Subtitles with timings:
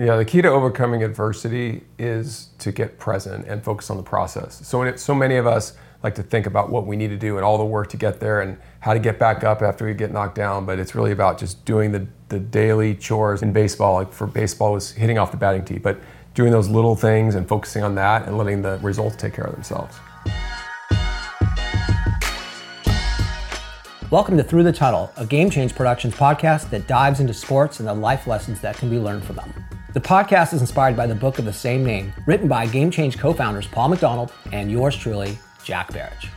[0.00, 4.66] Yeah, the key to overcoming adversity is to get present and focus on the process.
[4.66, 7.36] So, it, so many of us like to think about what we need to do
[7.36, 9.92] and all the work to get there and how to get back up after we
[9.92, 13.92] get knocked down, but it's really about just doing the, the daily chores in baseball.
[13.92, 16.00] Like for baseball, was hitting off the batting tee, but
[16.32, 19.52] doing those little things and focusing on that and letting the results take care of
[19.52, 19.98] themselves.
[24.10, 27.86] Welcome to Thru the Tunnel, a Game Change Productions podcast that dives into sports and
[27.86, 29.52] the life lessons that can be learned from them.
[29.92, 33.18] The podcast is inspired by the book of the same name, written by Game Change
[33.18, 36.28] co founders Paul McDonald and yours truly, Jack Baric.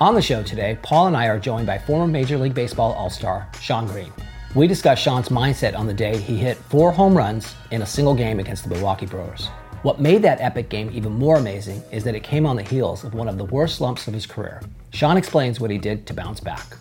[0.00, 3.10] On the show today, Paul and I are joined by former Major League Baseball All
[3.10, 4.14] Star Shawn Green.
[4.54, 8.14] We discuss Shawn's mindset on the day he hit four home runs in a single
[8.14, 9.48] game against the Milwaukee Brewers.
[9.82, 13.04] What made that epic game even more amazing is that it came on the heels
[13.04, 14.62] of one of the worst slumps of his career.
[14.92, 16.78] Shawn explains what he did to bounce back.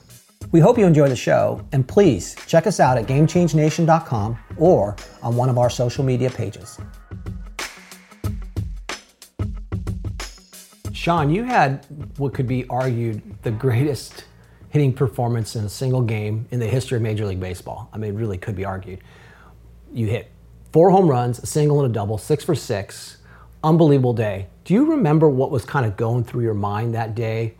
[0.52, 5.36] We hope you enjoy the show, and please check us out at GameChangeNation.com or on
[5.36, 6.80] one of our social media pages.
[10.94, 11.86] Shawn, you had
[12.18, 14.26] what could be argued the greatest
[14.70, 17.90] hitting performance in a single game in the history of Major League Baseball.
[17.94, 19.00] I mean, it really could be argued.
[19.94, 20.32] You hit
[20.72, 23.18] four home runs, a single and a double, six for six.
[23.64, 24.48] Unbelievable day.
[24.64, 27.56] Do you remember what was kind of going through your mind that day?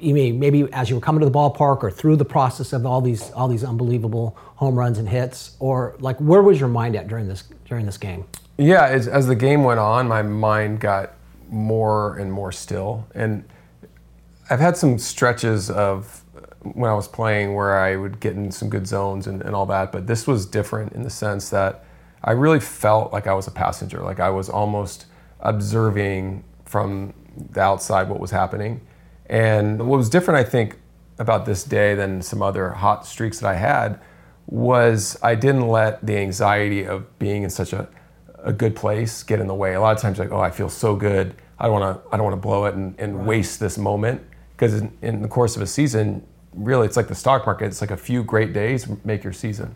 [0.00, 3.00] Mean maybe as you were coming to the ballpark or through the process of all
[3.00, 7.08] these all these unbelievable home runs and hits, or like where was your mind at
[7.08, 8.24] during this during this game?
[8.58, 11.12] Yeah, as, as the game went on, my mind got
[11.50, 13.44] more and more still, and
[14.48, 16.40] I've had some stretches of uh,
[16.72, 19.66] when I was playing where I would get in some good zones and, and all
[19.66, 21.84] that, but this was different in the sense that
[22.24, 25.06] I really felt like I was a passenger, like I was almost
[25.40, 27.12] observing from
[27.50, 28.80] the outside what was happening.
[29.28, 30.78] And what was different, I think,
[31.18, 34.00] about this day than some other hot streaks that I had
[34.46, 37.88] was I didn't let the anxiety of being in such a,
[38.38, 39.74] a good place get in the way.
[39.74, 41.34] A lot of times, like, oh, I feel so good.
[41.58, 42.14] I don't want to.
[42.14, 43.26] I don't want to blow it and, and right.
[43.26, 47.14] waste this moment because in, in, the course of a season, really, it's like the
[47.14, 47.66] stock market.
[47.66, 49.74] It's like a few great days make your season,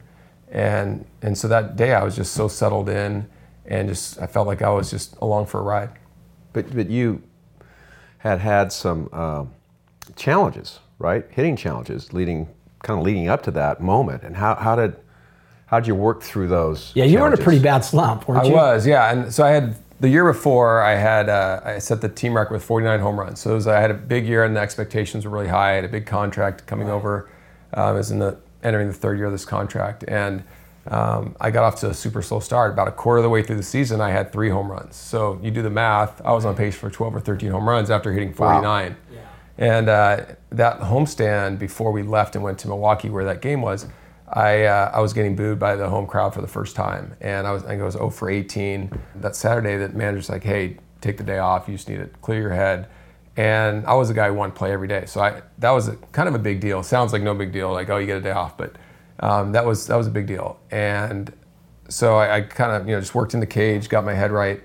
[0.50, 3.28] and and so that day I was just so settled in,
[3.64, 5.90] and just I felt like I was just along for a ride.
[6.52, 7.22] But but you
[8.20, 9.44] had had some uh,
[10.16, 11.26] challenges, right?
[11.30, 12.48] Hitting challenges, leading
[12.82, 14.22] kind of leading up to that moment.
[14.22, 14.96] And how, how did
[15.66, 16.92] how did you work through those?
[16.94, 17.20] Yeah, you challenges?
[17.20, 18.54] were in a pretty bad slump, weren't you?
[18.54, 19.12] I was, yeah.
[19.12, 22.54] And so I had the year before I had uh, I set the team record
[22.54, 23.40] with 49 home runs.
[23.40, 25.72] So was, I had a big year, and the expectations were really high.
[25.72, 26.94] I had a big contract coming right.
[26.94, 27.30] over.
[27.72, 30.42] Um, I was in the entering the third year of this contract, and
[30.86, 32.72] um, I got off to a super slow start.
[32.72, 34.96] About a quarter of the way through the season, I had three home runs.
[34.96, 36.20] So you do the math.
[36.24, 38.62] I was on pace for 12 or 13 home runs after hitting 49.
[38.62, 38.96] Wow.
[39.12, 39.20] Yeah.
[39.58, 43.86] And uh, that homestand before we left and went to Milwaukee, where that game was,
[44.26, 47.14] I, uh, I was getting booed by the home crowd for the first time.
[47.20, 48.90] And I was, I think I was 0 for 18.
[49.16, 51.68] That Saturday, that manager's like, hey, take the day off.
[51.68, 52.88] You just need to clear your head.
[53.36, 55.04] And I was a guy who wanted to play every day.
[55.06, 56.82] So I, that was a, kind of a big deal.
[56.82, 58.56] Sounds like no big deal, like, oh, you get a day off.
[58.56, 58.76] But
[59.20, 60.58] um, that was that was a big deal.
[60.70, 61.32] And
[61.88, 64.32] so I, I kind of you know just worked in the cage, got my head
[64.32, 64.62] right,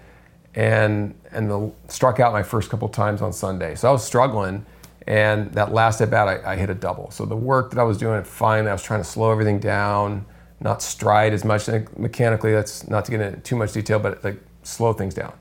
[0.55, 3.75] and and the, struck out my first couple times on Sunday.
[3.75, 4.66] So I was struggling,
[5.07, 7.11] and that last at bat I, I hit a double.
[7.11, 10.25] So the work that I was doing, finally I was trying to slow everything down,
[10.61, 11.67] not stride as much.
[11.97, 15.33] mechanically, that's not to get into too much detail, but like slow things down.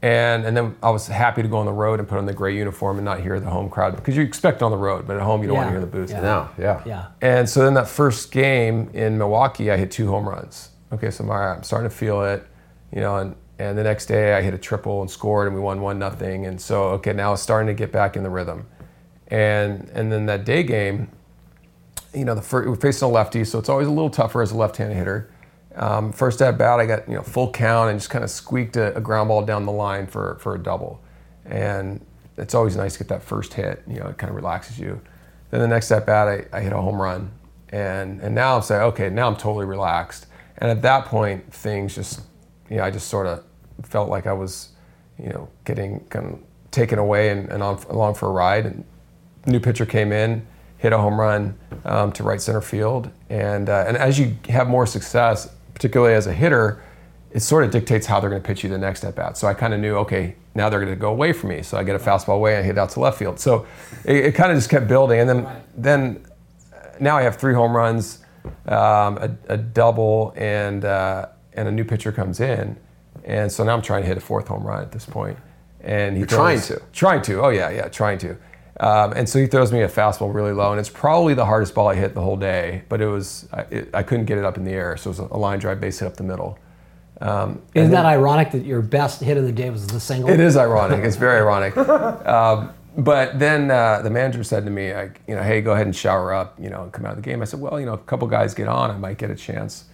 [0.00, 2.32] And, and then I was happy to go on the road and put on the
[2.32, 5.16] gray uniform and not hear the home crowd because you expect on the road, but
[5.16, 5.62] at home you don't yeah.
[5.62, 6.10] want to hear the booth.
[6.10, 6.20] Yeah.
[6.20, 6.82] No, yeah.
[6.86, 7.06] Yeah.
[7.20, 10.70] And so then that first game in Milwaukee, I hit two home runs.
[10.92, 12.46] Okay, so I'm, all right, I'm starting to feel it,
[12.92, 15.60] you know, and, and the next day I hit a triple and scored and we
[15.60, 16.46] won one nothing.
[16.46, 18.68] And so, okay, now it's starting to get back in the rhythm.
[19.26, 21.10] And, and then that day game,
[22.14, 24.52] you know, the first, we're facing a lefty, so it's always a little tougher as
[24.52, 25.30] a left-handed hitter.
[25.78, 28.76] Um, first at bat, I got you know full count and just kind of squeaked
[28.76, 31.00] a, a, ground ball down the line for for a double,
[31.44, 32.04] and
[32.36, 33.84] it's always nice to get that first hit.
[33.86, 35.00] You know, it kind of relaxes you.
[35.50, 37.30] Then the next at bat, I, I hit a home run,
[37.70, 40.26] and and now I'm saying, okay, now I'm totally relaxed.
[40.58, 42.22] And at that point, things just,
[42.68, 43.44] you know, I just sort of
[43.84, 44.70] felt like I was,
[45.16, 46.40] you know, getting kind of
[46.72, 48.66] taken away and, and on, along for a ride.
[48.66, 48.84] And
[49.46, 50.44] new pitcher came in,
[50.78, 54.68] hit a home run um, to right center field, and uh, and as you have
[54.68, 55.48] more success,
[55.78, 56.82] particularly as a hitter,
[57.30, 59.36] it sort of dictates how they're going to pitch you the next at bat.
[59.36, 61.62] So I kind of knew, okay, now they're going to go away from me.
[61.62, 63.38] So I get a fastball away and I hit out to left field.
[63.38, 63.64] So
[64.04, 65.20] it, it kind of just kept building.
[65.20, 65.62] And then, right.
[65.76, 66.26] then
[66.74, 68.24] uh, now I have three home runs,
[68.66, 72.76] um, a, a, double, and, uh, and a new pitcher comes in.
[73.22, 75.38] And so now I'm trying to hit a fourth home run at this point.
[75.80, 76.82] And he You're trying to.
[76.92, 77.40] Trying to.
[77.40, 78.36] Oh, yeah, yeah, trying to.
[78.80, 81.74] Um, and so he throws me a fastball really low, and it's probably the hardest
[81.74, 82.82] ball I hit the whole day.
[82.88, 85.18] But it was I, it, I couldn't get it up in the air, so it
[85.18, 86.58] was a line drive base hit up the middle.
[87.20, 90.30] Um, Isn't that then- ironic that your best hit of the day was the single?
[90.30, 91.04] It is ironic.
[91.04, 91.76] It's very ironic.
[91.76, 95.86] Um, but then uh, the manager said to me, like, you know, hey, go ahead
[95.86, 97.42] and shower up, you know, and come out of the game.
[97.42, 99.84] I said, well, you know, a couple guys get on, I might get a chance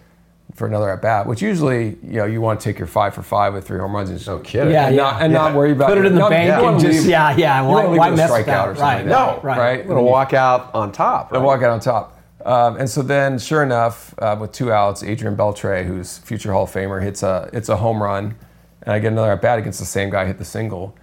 [0.54, 1.26] for another at bat.
[1.26, 3.94] Which usually, you know, you want to take your five for five with three home
[3.94, 4.72] runs and just No kidding.
[4.72, 5.02] Yeah, and yeah.
[5.02, 7.00] not and not worry about Put it in the not- bank you don't and just
[7.00, 7.62] leave- yeah, yeah.
[7.62, 8.46] you Why, don't why mess a that?
[8.46, 9.10] strikeout or something Right, like that.
[9.10, 9.80] No, right, right?
[9.82, 11.30] I'm gonna walk out on top.
[11.32, 11.44] I Right?
[11.44, 12.18] walk out on top.
[12.44, 16.64] Um, and so then, sure enough, uh, with two outs, Adrian Beltre, who's future Hall
[16.64, 18.34] of Famer, hits a it's a home run,
[18.82, 20.94] and I get another at bat against the same guy, hit the single,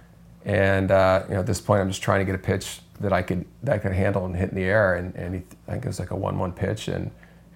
[0.44, 3.12] and uh, you know at this point I'm just trying to get a pitch that
[3.12, 5.72] I could that I could handle and hit in the air, and, and he, I
[5.72, 7.10] think it was like a one-one pitch, and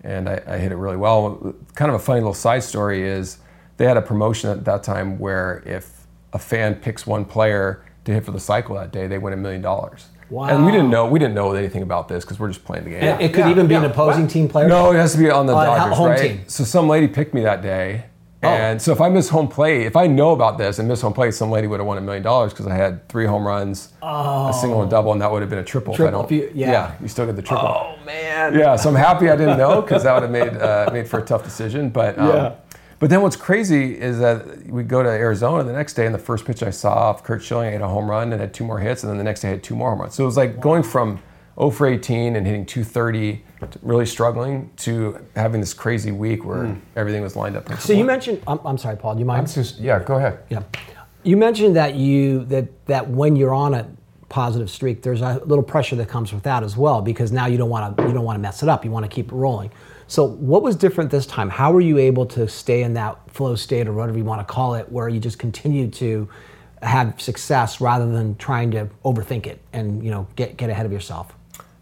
[0.06, 1.54] and I, I hit it really well.
[1.74, 3.38] Kind of a funny little side story is
[3.76, 8.12] they had a promotion at that time where if a fan picks one player to
[8.14, 10.06] hit for the cycle that day, they win a million dollars.
[10.30, 10.48] Wow.
[10.48, 12.90] And we didn't know we didn't know anything about this because we're just playing the
[12.90, 13.02] game.
[13.02, 14.30] It, it could Yeah, even be an opposing What?
[14.30, 14.66] team player.
[14.68, 16.20] No, it has to be on the Uh, Dodgers, home right?
[16.20, 16.44] team.
[16.48, 18.06] So some lady picked me that day,
[18.42, 18.48] Oh.
[18.48, 21.14] and so if I miss home plate, if I know about this and miss home
[21.14, 23.92] plate, some lady would have won a million dollars because I had three home runs,
[24.02, 25.94] a single and double, and that would have been a triple.
[25.94, 26.92] if I Triple, don't, you- yeah.
[27.00, 27.66] you still get the triple.
[27.66, 28.54] Oh man.
[28.54, 31.18] Yeah, so I'm happy I didn't know because that would have made uh, made for
[31.18, 31.88] a tough decision.
[31.88, 32.54] But um, Yeah.
[32.98, 36.18] but then what's crazy is that we go to Arizona the next day, and the
[36.18, 38.64] first pitch I saw off Curt Schilling, I hit a home run and had two
[38.64, 40.14] more hits, and then the next day I had two more home runs.
[40.14, 41.20] So it was like going from
[41.58, 43.42] 0 for 18 and hitting 230,
[43.82, 46.80] really struggling, to having this crazy week where hmm.
[46.96, 47.72] everything was lined up.
[47.80, 48.42] So you mentioned.
[48.46, 49.14] I'm, I'm sorry, Paul.
[49.14, 49.48] Do you mind?
[49.48, 50.02] Just yeah.
[50.02, 50.40] Go ahead.
[50.50, 50.62] Yeah.
[51.22, 53.88] You mentioned that you that that when you're on a
[54.28, 57.56] positive streak, there's a little pressure that comes with that as well because now you
[57.56, 58.84] don't want to you don't want to mess it up.
[58.84, 59.70] You want to keep it rolling.
[60.08, 61.50] So what was different this time?
[61.50, 64.52] How were you able to stay in that flow state or whatever you want to
[64.52, 66.28] call it, where you just continue to
[66.82, 70.92] have success rather than trying to overthink it and you know get get ahead of
[70.92, 71.34] yourself?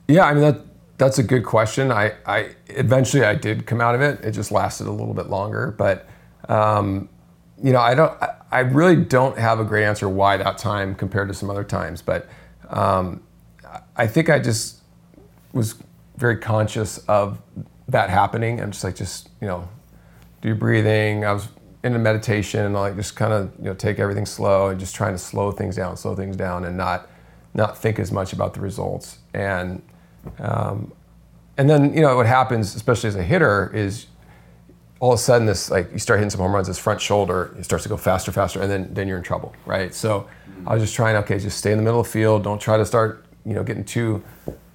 [0.09, 0.61] Yeah, I mean that
[0.99, 1.91] that's a good question.
[1.91, 4.25] I, I eventually I did come out of it.
[4.25, 6.07] It just lasted a little bit longer, but
[6.49, 7.09] um,
[7.63, 8.17] you know I don't.
[8.51, 12.03] I, really don't have a great answer why that time compared to some other times,
[12.03, 12.29] but
[12.69, 13.23] um,
[13.97, 14.81] I think I just
[15.53, 15.75] was
[16.17, 17.41] very conscious of
[17.89, 18.61] that happening.
[18.61, 19.69] I'm just like just you know
[20.43, 21.25] do your breathing.
[21.25, 21.49] I was
[21.83, 24.95] in a meditation and like just kind of you know take everything slow and just
[24.95, 27.09] trying to slow things down, slow things down, and not
[27.55, 29.19] not think as much about the results.
[29.33, 29.83] And
[30.39, 30.93] um,
[31.57, 34.07] and then you know what happens, especially as a hitter, is
[35.01, 37.55] all of a sudden this like you start hitting some home runs, this front shoulder
[37.59, 39.95] it starts to go faster, faster, and then then you're in trouble, right?
[39.95, 40.29] So
[40.67, 42.43] I was just trying, okay, just stay in the middle of the field.
[42.43, 44.23] Don't try to start you know getting too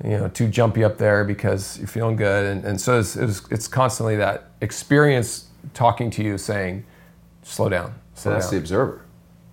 [0.04, 2.46] you know too jumpy up there because you're feeling good.
[2.46, 6.86] And, and so it's, it was, it's constantly that experience talking to you saying,
[7.44, 9.02] slow down, So slow that's the observer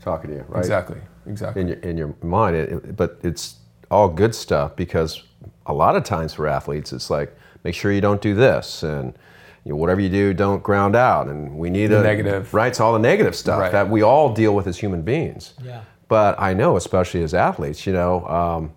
[0.01, 0.61] talking to you, right?
[0.61, 1.63] Exactly, exactly.
[1.63, 2.55] in your, in your mind.
[2.55, 3.57] It, it- but it's
[3.91, 5.23] all good stuff because
[5.67, 9.15] a lot of times for athletes, it's like make sure you don't do this and
[9.65, 11.27] you know, whatever you do, don't ground out.
[11.27, 12.55] And we need The a negative.
[12.55, 12.69] right?
[12.69, 13.73] It's all the negative stuff Right.
[13.73, 15.55] that we all deal with as human beings.
[15.65, 15.81] Yeah.
[16.09, 18.27] But I know, especially as athletes, you know.
[18.27, 18.73] Um,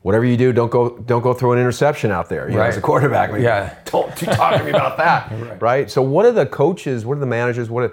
[0.00, 2.48] Whatever you do, don't go don't go throw an interception out there.
[2.50, 2.82] You know, as a Right.
[2.84, 3.72] quarterback, like, Yeah.
[3.84, 5.88] don't you talk to me about that, right.
[5.88, 7.06] So, what are the coaches?
[7.06, 7.70] What are the managers?
[7.70, 7.92] What are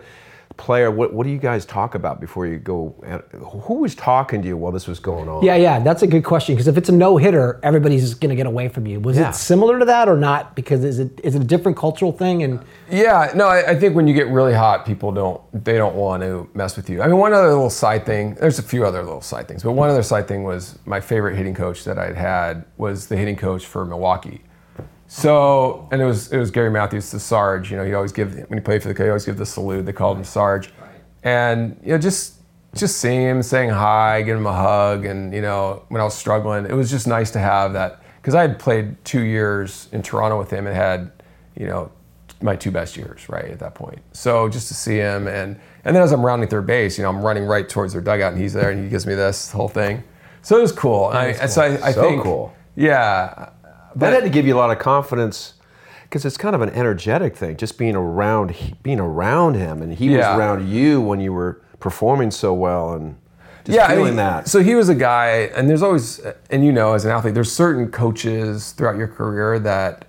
[0.57, 0.91] player?
[0.91, 2.93] What, what do you guys talk about before you go?
[3.63, 5.43] Who was talking to you while this was going on?
[5.43, 8.35] Yeah, yeah, that's a good question because if it's a no hitter, everybody's going to
[8.35, 8.99] get away from you.
[8.99, 9.29] Was Yeah.
[9.29, 10.55] it similar to that or not?
[10.55, 12.43] Because is it is it a different cultural thing?
[12.43, 12.59] And
[12.89, 16.23] Yeah, no, I, I think when you get really hot, people don't they don't want
[16.23, 17.01] to mess with you.
[17.01, 18.35] I mean, one other little side thing.
[18.35, 21.35] There's a few other little side things, but one other side thing was my favorite
[21.35, 24.41] hitting coach that I'd had was the hitting coach for Milwaukee.
[25.11, 27.71] So, and it was it was Gary Matthews, the Sarge.
[27.71, 29.87] You know, he always give when he played for the, he always give the salute.
[29.87, 30.69] They called him Sarge,
[31.23, 32.35] and you know, just
[32.75, 36.13] just seeing him, saying hi, giving him a hug, and you know, when I was
[36.13, 40.03] struggling, it was just nice to have that because I had played two years in
[40.03, 41.11] Toronto with him and had,
[41.55, 41.91] you know,
[42.43, 43.99] my two best years right at that point.
[44.13, 47.09] So just to see him and and then as I'm rounding third base, you know,
[47.09, 49.69] I'm running right towards their dugout and he's there and he gives me this whole
[49.69, 50.03] thing.
[50.43, 51.09] So it was cool.
[51.09, 52.53] And I, and so I, I So think, cool.
[52.75, 53.49] Yeah,
[53.95, 55.53] that had to give you a lot of confidence
[56.03, 57.55] because it's kind of an energetic thing.
[57.57, 60.31] Just being around, being around him, and he Yeah.
[60.31, 63.15] was around you when you were performing so well, and
[63.63, 64.47] just yeah, I feeling mean, that.
[64.47, 67.33] So he was a guy, and there's always, uh, and you know, as an athlete,
[67.35, 70.05] there's certain coaches throughout your career that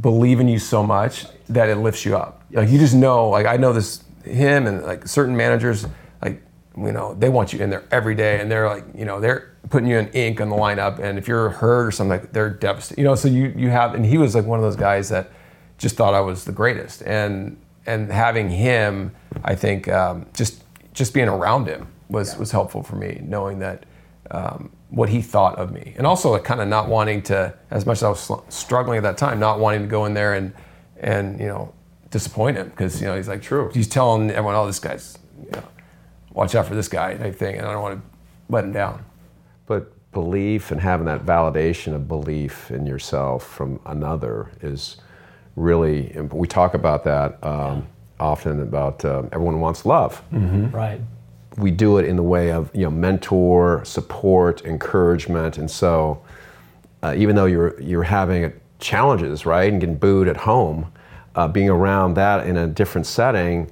[0.00, 2.42] believe in you so much that it lifts you up.
[2.52, 5.86] Like you just know, like I know this him and like certain managers,
[6.76, 9.56] you know, they want you in there every day, and they're like, you know, they're
[9.70, 12.50] putting you in ink on the lineup, and if you're hurt or something, like they're
[12.50, 13.00] devastated.
[13.00, 15.30] You know, so you you have, and he was like one of those guys that
[15.78, 17.56] just thought I was the greatest, and
[17.86, 19.12] and having him,
[19.44, 23.84] I think, um, just just being around him was was helpful for me, knowing that.
[24.28, 27.86] Um, what he thought of me, and also like kind of not wanting to, as
[27.86, 30.52] much as I was struggling at that time, not wanting to go in there and
[30.98, 31.72] and you know
[32.10, 33.70] disappoint him because you know he's like True.
[33.74, 35.64] He's telling everyone, "Oh, this guy's, you know,
[36.36, 38.02] watch out for this guy," type thing, and I don't want to
[38.48, 39.04] let him down.
[39.66, 44.98] But belief and having that validation of belief in yourself from another is
[45.56, 46.08] really.
[46.14, 47.86] imp- We talk about that um,
[48.20, 50.22] often about um, everyone wants love.
[50.72, 51.00] Right.
[51.58, 56.22] we do it in the way of you know mentor, support, encouragement, and so
[57.02, 60.92] uh, even though you're you're having challenges, right, and getting booed at home,
[61.34, 63.70] uh, being around that in a different setting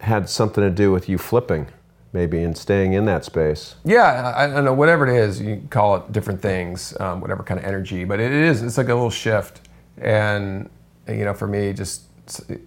[0.00, 1.68] had something to do with you flipping,
[2.12, 3.76] maybe, and staying in that space.
[3.84, 4.74] Yeah, I, I don't know.
[4.74, 8.04] Whatever it is, you call it different things, um, whatever kind of energy.
[8.04, 8.62] But it is.
[8.62, 10.68] It's like a little shift, and
[11.08, 12.02] you know, for me, just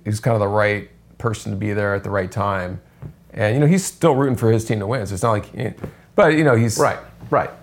[0.05, 2.81] he's kind of the right person to be there at the right time,
[3.33, 5.05] and you know, he's still rooting for his team to win.
[5.05, 5.75] So it's not like,
[6.15, 6.98] but you know, he's right.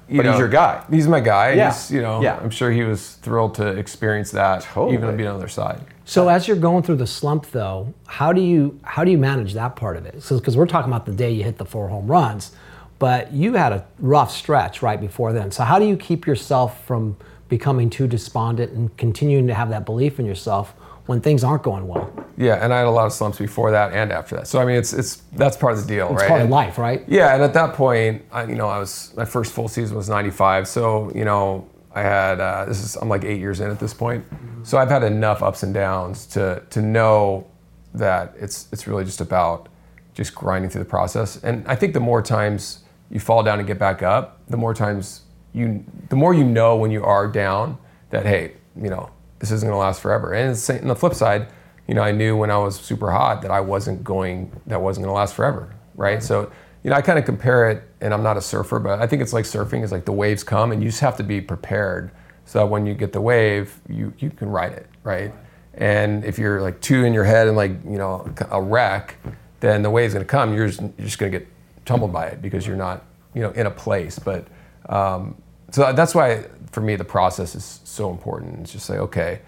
[0.08, 0.84] you But know, he's your guy.
[0.90, 1.52] He's my guy.
[1.54, 1.72] Yeah.
[1.72, 2.36] He's, you know, Yeah.
[2.36, 4.94] I'm sure he was thrilled to experience that, Totally.
[4.94, 5.80] even being on the other side.
[6.08, 9.54] So as you're going through the slump, though, how do you how do you manage
[9.54, 10.14] that part of it?
[10.28, 12.52] Because we're talking about the day you hit the four home runs,
[13.00, 15.50] but you had a rough stretch right before then.
[15.50, 17.16] So how do you keep yourself from
[17.48, 20.74] becoming too despondent and continuing to have that belief in yourself
[21.06, 22.08] when things aren't going well?
[22.36, 24.46] Yeah, and I had a lot of slumps before that and after that.
[24.46, 26.22] So I mean, it's it's that's part of the deal, It's right?
[26.22, 27.02] It's part of And- life, right?
[27.08, 30.08] Yeah, and at that point, I, you know, I was my first full season was
[30.08, 33.80] '95, so you know, I had uh, this is I'm like eight years in at
[33.80, 34.22] this point,
[34.62, 37.46] so I've had enough ups and downs to to know
[37.94, 39.70] that it's it's really just about
[40.12, 41.42] just grinding through the process.
[41.42, 44.74] And I think the more times you fall down and get back up, the more
[44.74, 45.22] times
[45.54, 47.78] you the more you know when you are down
[48.10, 50.34] that hey, you know, this isn't going to last forever.
[50.34, 51.48] And it's, on the flip side,
[51.88, 55.04] you know, I knew when I was super hot that I wasn't going that wasn't
[55.06, 56.22] going to last forever, right?
[56.22, 56.52] So
[56.86, 59.20] you know, I kind of compare it, and I'm not a surfer, but I think
[59.20, 59.82] it's like surfing.
[59.82, 62.12] It's like the waves come, and you just have to be prepared
[62.44, 65.34] so that when you get the wave, you you can ride it, right?
[65.74, 69.16] And if you're like two in your head and like you know a wreck,
[69.58, 70.54] then the wave's gonna come.
[70.54, 71.48] You're just, you're just gonna get
[71.86, 74.20] tumbled by it because you're not you know in a place.
[74.20, 74.46] But
[74.88, 75.34] um,
[75.72, 78.60] so that's why for me the process is so important.
[78.60, 79.40] It's just like okay,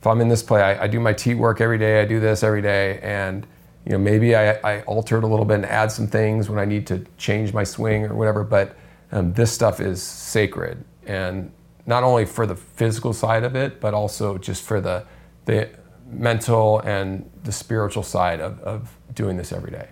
[0.00, 2.00] if I'm in this play, I, I do my tee work every day.
[2.00, 3.46] I do this every day, and
[3.88, 6.58] you know maybe I, I alter it a little bit and add some things when
[6.58, 8.44] I need to change my swing or whatever.
[8.44, 8.76] But
[9.12, 11.50] um, this stuff is sacred, and
[11.86, 15.06] not only for the physical side of it, but also just for the
[15.46, 15.70] the
[16.06, 19.88] mental and the spiritual side of, of doing this every day.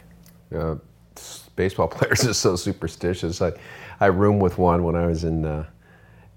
[0.54, 0.76] uh,
[1.56, 3.40] baseball players are so superstitious.
[3.40, 3.52] I,
[4.00, 5.64] I roomed with one when I was in uh,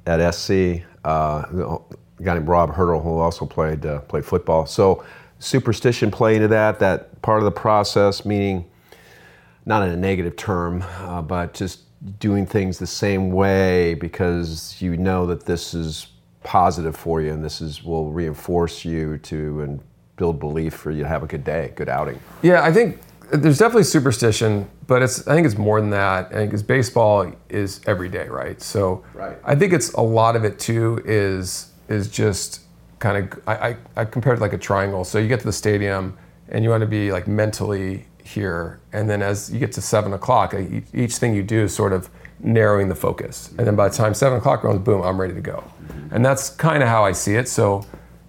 [0.05, 0.81] at SC.
[1.03, 4.65] Uh, a guy named Rob Hurdle who also played uh, played football.
[4.65, 5.03] So
[5.39, 6.79] superstition play into that.
[6.79, 8.65] That part of the process, meaning
[9.65, 11.81] not in a negative term, uh, but just
[12.19, 16.07] doing things the same way because you know that this is
[16.43, 19.81] positive for you and this is will reinforce you to and
[20.15, 22.19] build belief for you to have a good day, good outing.
[22.41, 22.99] Yeah, I think
[23.31, 26.27] there's definitely superstition, but it's I think it's more than that.
[26.27, 28.61] I think because baseball is every day, right?
[28.61, 29.37] So Right.
[29.43, 32.61] I think it's a lot of it too is is just
[32.99, 35.03] kind of I, I, I compare it to like a triangle.
[35.03, 36.17] So you get to the stadium
[36.49, 40.13] and you want to be like mentally here, and then as you get to seven
[40.13, 40.53] o'clock,
[40.93, 44.13] each thing you do is sort of narrowing the focus, and then by the time
[44.13, 45.63] seven o'clock comes, boom, I'm ready to go,
[46.11, 47.47] and that's kind of how I see it.
[47.47, 47.85] So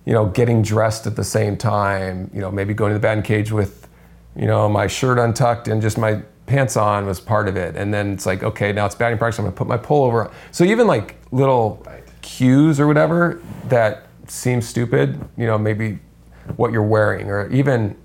[0.06, 3.22] you know, getting dressed at the same time, you know, maybe going to the batting
[3.22, 3.80] cage with
[4.36, 7.76] you know, my shirt untucked and just my pants on was part of it.
[7.76, 9.38] And then it's like, okay, now it's batting practice.
[9.38, 10.34] I'm gonna put my pullover on.
[10.50, 11.86] So even like little
[12.22, 15.98] cues or whatever that seem stupid, you know, maybe
[16.56, 17.96] what you're wearing, or even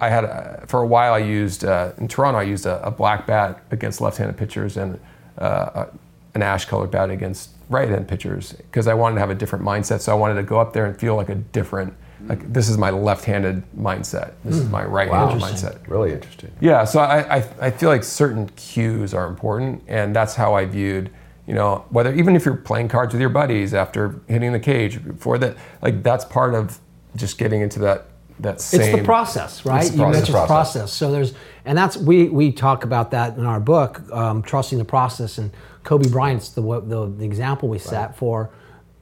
[0.00, 2.90] I had a, for a while I used uh, in Toronto I used a, a
[2.90, 4.98] black bat against left-handed pitchers and
[5.38, 5.86] uh,
[6.34, 10.00] an ash-colored bat against right-handed pitchers because I wanted to have a different mindset.
[10.00, 11.94] So I wanted to go up there and feel like a different,
[12.26, 14.32] like this is my left-handed mindset.
[14.44, 15.78] This is my right-handed mindset.
[15.88, 16.50] Really interesting.
[16.60, 20.66] Yeah, so I, I, I feel like certain cues are important, and that's how I
[20.66, 21.10] viewed,
[21.46, 25.02] you know, whether even if you're playing cards with your buddies after hitting the cage
[25.04, 26.78] before that, like that's part of
[27.16, 28.06] just getting into that
[28.42, 28.80] that same.
[28.80, 29.82] It's the process, right?
[29.82, 30.20] It's the you process.
[30.20, 30.92] mentioned process.
[30.92, 34.84] So there's, and that's we we talk about that in our book, um, trusting the
[34.84, 35.38] process.
[35.38, 35.52] And
[35.84, 38.50] Kobe Bryant's the the, the example we set for.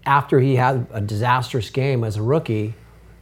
[0.07, 2.75] After he had a disastrous game as a rookie,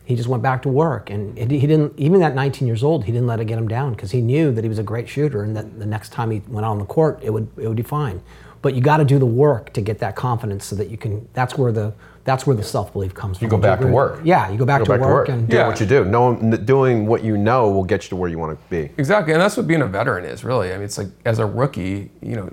[0.04, 1.98] he just went back to work, and it, he didn't.
[1.98, 4.52] Even at 19 years old, he didn't let it get him down because he knew
[4.52, 6.78] that he was a great shooter, and that the next time he went out on
[6.78, 8.22] the court, it would it would be fine.
[8.66, 11.28] But you got to do the work to get that confidence, so that you can.
[11.34, 11.92] That's where the
[12.24, 13.44] that's where the self belief comes from.
[13.46, 14.22] You go back to work.
[14.24, 15.68] Yeah, you go back, Go to, back work to work and doing Yeah.
[15.68, 16.04] what you do.
[16.04, 18.90] Knowing, doing what you know will get you to where you want to be.
[18.98, 20.70] Exactly, and that's what being a veteran is really.
[20.72, 22.52] I mean, it's like as a rookie, you know,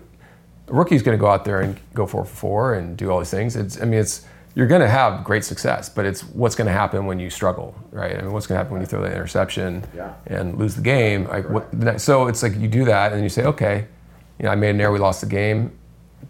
[0.67, 3.17] a rookie's going to go out there and go four for four and do all
[3.17, 3.55] these things.
[3.55, 6.73] It's, I mean, it's you're going to have great success, but it's what's going to
[6.73, 8.15] happen when you struggle, right?
[8.15, 10.13] I mean, what's going to happen when you throw that interception Yeah.
[10.27, 11.25] and lose the game?
[11.27, 13.87] Like, what, so it's like you do that, and you say, okay,
[14.37, 15.71] you know, I made an error, we lost the game,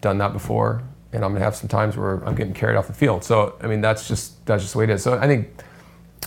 [0.01, 2.87] done that before, and I'm going to have some times where I'm getting carried off
[2.87, 3.23] the field.
[3.23, 5.03] So, I mean, that's just that's just the way it is.
[5.03, 5.49] So, I think,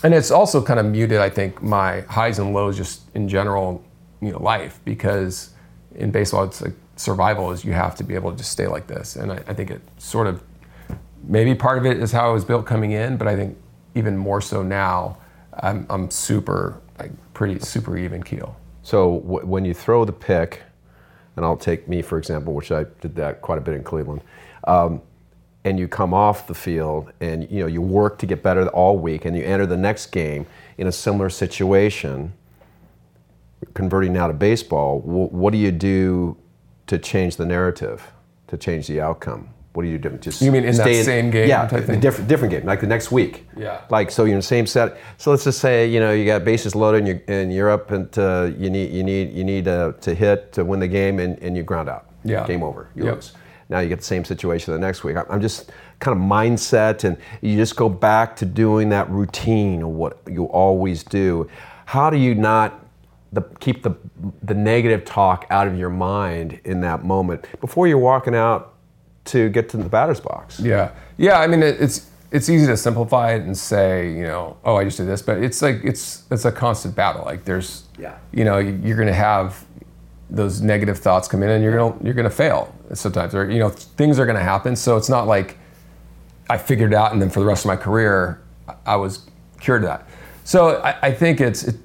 [0.03, 3.83] and it's also kind of muted, I think, my highs and lows just in general,
[4.21, 5.51] you know, life because
[5.95, 8.87] in baseball, it's like survival is you have to be able to just stay like
[8.87, 10.43] this, and I, I think it sort of
[11.23, 13.57] maybe part of it is how I was built coming in, but I think
[13.95, 15.17] even more so now,
[15.61, 18.55] I'm, I'm super, like pretty super even keel.
[18.83, 20.61] So w- when you throw the pick,
[21.37, 24.21] and I'll take me for example, which I did that quite a bit in Cleveland,
[24.65, 25.01] um,
[25.63, 28.97] and you come off the field and you know you work to get better all
[28.97, 30.45] week, and you enter the next game
[30.77, 32.33] in a similar situation.
[33.73, 36.37] Converting now to baseball, wh- what do you do
[36.85, 38.11] to change the narrative,
[38.47, 39.49] to change the outcome?
[39.77, 40.09] What do you do?
[40.17, 41.99] Just You mean in that same game Yeah, type thing?
[41.99, 43.47] different different game, like the next week.
[43.55, 43.81] Yeah.
[43.91, 44.97] Like so, you're in the same set.
[45.17, 47.91] So let's just say you know you got bases loaded and you're, and you're up
[47.91, 51.19] and uh, you need you need you need uh, to hit to win the game
[51.19, 52.07] and, and you ground out.
[52.23, 52.47] Yeah.
[52.47, 52.89] Game over.
[52.95, 53.15] You Yep.
[53.17, 53.33] lose.
[53.69, 55.15] Now you get the same situation the next week.
[55.15, 59.83] I'm- I'm just kind of mindset and you just go back to doing that routine
[59.83, 61.47] of what you always do.
[61.85, 62.83] How do you not
[63.31, 63.91] the, keep the
[64.41, 68.73] the negative talk out of your mind in that moment before you're walking out
[69.27, 70.59] to get to the batter's box?
[70.59, 71.39] Yeah, yeah.
[71.39, 74.83] I mean, it, it's it's easy to simplify it and say, you know, oh, I
[74.83, 77.23] just did this, but it's like it's it's a constant battle.
[77.25, 78.15] Like there's, Yeah.
[78.33, 79.63] you know, you're gonna have
[80.29, 83.69] those negative thoughts come in, and you're gonna you're gonna fail sometimes, or you know,
[83.69, 84.75] things are gonna happen.
[84.75, 85.57] So it's not like
[86.49, 88.41] I figured it out, and then for the rest of my career,
[88.85, 89.29] I was
[89.59, 90.07] cured of that.
[90.43, 91.75] So I, I think it's it,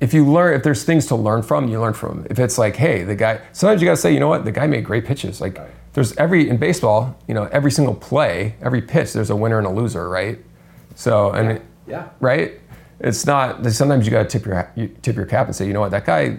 [0.00, 2.20] if you learn, if there's things to learn from, you learn from.
[2.20, 2.26] 'em.
[2.30, 4.66] If it's like, hey, the guy, sometimes you gotta say, you know what, the guy
[4.68, 5.40] made great pitches.
[5.40, 5.58] Like
[5.94, 9.66] there's every in baseball, you know, every single play, every pitch, there's a winner and
[9.66, 10.38] a loser, right?
[10.94, 12.08] So and it- Yeah.
[12.20, 12.60] right?
[13.00, 13.64] It's not.
[13.66, 15.90] Sometimes you got to tip your you tip your cap and say, you know what,
[15.92, 16.38] that guy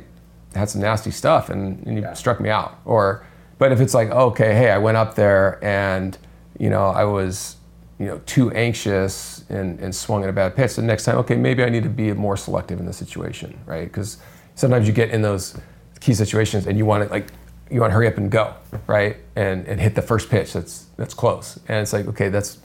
[0.55, 2.79] had some nasty stuff and, and he struck me out.
[2.85, 3.23] Or,
[3.57, 6.17] but if it's like, okay, hey, I went up there and
[6.59, 7.55] you know I was
[7.97, 10.75] you know too anxious and, and swung at a bad pitch.
[10.75, 13.85] The next time, okay, maybe I need to be more selective in the situation, right?
[13.85, 14.17] Because
[14.55, 15.57] sometimes you get in those
[16.01, 17.27] key situations and you want to like
[17.71, 18.53] you want to hurry up and go,
[18.87, 19.17] right?
[19.35, 21.59] And and hit the first pitch that's that's close.
[21.67, 22.57] And it's like, okay, that's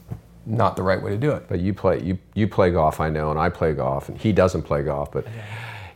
[0.47, 1.47] not the right way to do it.
[1.49, 4.33] But you play you you play golf, I know, and I play golf, and he
[4.33, 5.13] doesn't play golf.
[5.13, 5.27] But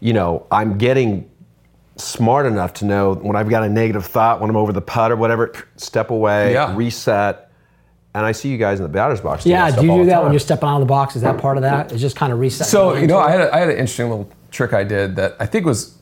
[0.00, 1.30] you know, I'm getting
[1.96, 5.10] smart enough to know when I've got a negative thought, when I'm over the putt
[5.10, 6.74] or whatever, step away, Yeah.
[6.76, 7.50] reset.
[8.14, 9.44] And I see you guys in the batter's box.
[9.44, 11.14] Yeah, do you do the that when you're stepping out of the box?
[11.14, 11.92] Is that part of that?
[11.92, 12.66] It's just kind of reset.
[12.66, 15.36] So you know, I had a, I had an interesting little trick I did that
[15.38, 15.96] I think was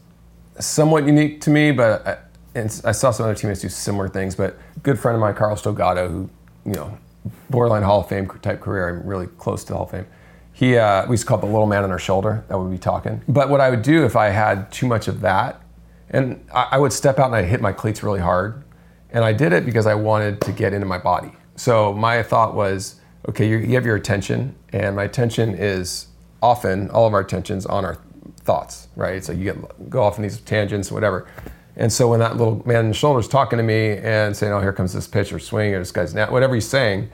[0.59, 2.19] somewhat unique to me, but I,
[2.57, 4.35] and I saw some other teammates do similar things.
[4.35, 6.31] But good friend of mine, Carlos Delgado, who
[6.64, 6.99] you know,
[7.51, 10.07] borderline Hall of Fame type career, I'm really close to the Hall of Fame.
[10.53, 12.71] He uh, we used to call it the little man on our shoulder that would
[12.71, 13.23] be talking.
[13.29, 15.61] But what I would do if I had too much of that,
[16.11, 18.64] and I, I would step out and I'd hit my cleats really hard,
[19.11, 21.33] and I did it because I wanted to get into my body.
[21.57, 26.07] So my thought was, okay, you you have your attention, and my attention is
[26.42, 27.99] often all of our attention's on our
[28.38, 29.23] thoughts, right?
[29.23, 31.29] So you get go off in these tangents, whatever.
[31.77, 34.53] And so when that little man in the shoulder is talking to me and saying,
[34.53, 37.11] "Oh, here comes this pitch or swing or this guy's now," whatever he's saying,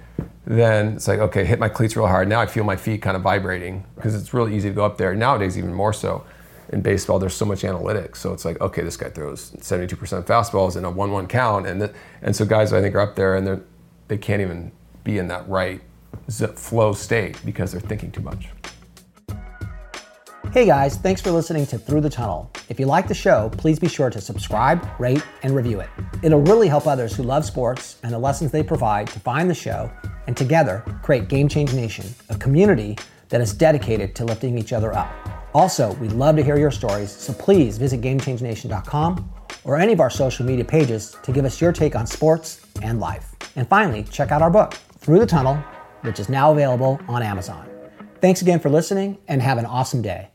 [0.46, 2.28] then it's like, okay, hit my cleats real hard.
[2.28, 4.98] Now I feel my feet kind of vibrating because it's really easy to go up
[4.98, 5.14] there.
[5.14, 6.24] Nowadays, even more so.
[6.68, 10.76] In baseball, there's so much analytics, so it's like, okay, this guy throws 72% fastballs
[10.76, 13.62] in a one-one count, and and so guys I think are up there and
[14.08, 14.72] they can't even
[15.04, 15.80] be in that right
[16.54, 18.48] flow state because they're thinking too much.
[20.52, 22.50] Hey guys, thanks for listening to Thru the Tunnel.
[22.68, 25.88] If you like the show, please be sure to subscribe, rate, and review it.
[26.22, 29.54] It'll really help others who love sports and the lessons they provide to find the
[29.54, 29.90] show
[30.26, 32.98] and together create Game Change Nation, a community
[33.30, 35.10] that is dedicated to lifting each other up.
[35.54, 39.32] Also, we'd love to hear your stories, so please visit GameChangeNation.com
[39.64, 43.00] or any of our social media pages to give us your take on sports and
[43.00, 43.34] life.
[43.56, 45.56] And finally, check out our book, Thru the Tunnel,
[46.02, 47.66] which is now available on Amazon.
[48.20, 50.28] Thanks again for listening and have an awesome day.